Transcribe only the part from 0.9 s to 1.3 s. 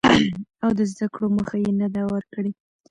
زده کړو